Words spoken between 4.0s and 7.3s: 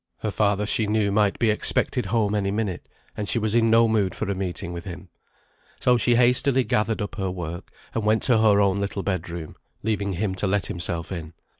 for a meeting with him. So she hastily gathered up her